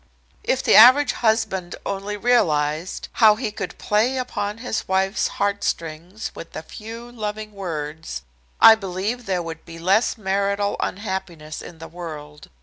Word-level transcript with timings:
If 0.43 0.63
the 0.63 0.73
average 0.75 1.11
husband 1.11 1.75
only 1.85 2.17
realized 2.17 3.07
how 3.21 3.35
he 3.35 3.51
could 3.51 3.77
play 3.77 4.17
upon 4.17 4.57
his 4.57 4.87
wife's 4.87 5.27
heart 5.37 5.63
strings 5.63 6.31
with 6.33 6.55
a 6.55 6.63
few 6.63 7.11
loving 7.11 7.51
words 7.51 8.23
I 8.59 8.73
believe 8.73 9.27
there 9.27 9.43
would 9.43 9.63
be 9.63 9.77
less 9.77 10.17
marital 10.17 10.75
unhappiness 10.79 11.61
in 11.61 11.77
the 11.77 11.87
world. 11.87 12.49